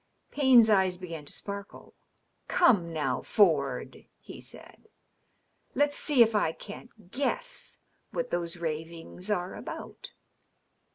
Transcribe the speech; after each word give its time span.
Payne's 0.31 0.67
eyes 0.67 0.97
began 0.97 1.25
to 1.25 1.31
sparkle." 1.31 1.93
Come, 2.59 2.91
now. 2.91 3.21
Ford," 3.21 4.07
he 4.19 4.41
said," 4.41 4.87
let's 5.75 5.95
see 5.95 6.23
if 6.23 6.33
I 6.35 6.53
can't 6.53 7.11
guess 7.11 7.77
what 8.09 8.31
those 8.31 8.57
ravings 8.57 9.29
are 9.29 9.53
about." 9.53 10.11